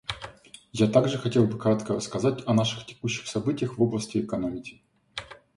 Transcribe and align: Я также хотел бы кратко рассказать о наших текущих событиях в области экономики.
Я 0.73 0.87
также 0.87 1.19
хотел 1.19 1.45
бы 1.45 1.59
кратко 1.59 1.93
рассказать 1.93 2.41
о 2.47 2.55
наших 2.55 2.87
текущих 2.87 3.27
событиях 3.27 3.77
в 3.77 3.83
области 3.83 4.17
экономики. 4.17 4.81